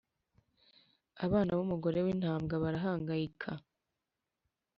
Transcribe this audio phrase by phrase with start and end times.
[1.25, 3.51] abana b’ umugore w ‘intabwa barahangayika.